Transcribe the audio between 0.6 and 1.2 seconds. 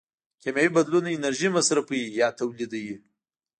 بدلون